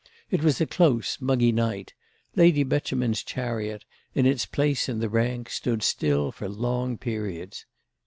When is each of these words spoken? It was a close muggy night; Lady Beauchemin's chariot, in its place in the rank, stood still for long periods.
It 0.31 0.41
was 0.43 0.59
a 0.59 0.65
close 0.65 1.21
muggy 1.21 1.51
night; 1.51 1.93
Lady 2.35 2.63
Beauchemin's 2.65 3.21
chariot, 3.21 3.85
in 4.15 4.25
its 4.25 4.47
place 4.47 4.89
in 4.89 4.97
the 4.97 5.09
rank, 5.09 5.51
stood 5.51 5.83
still 5.83 6.31
for 6.31 6.49
long 6.49 6.97
periods. 6.97 7.67